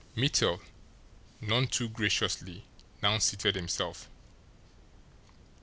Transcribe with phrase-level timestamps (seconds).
[0.17, 0.59] Mittel,
[1.41, 2.63] none too graciously,
[3.03, 4.09] now seated himself.